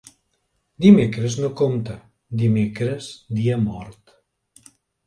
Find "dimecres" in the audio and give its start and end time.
0.85-1.35, 2.41-3.13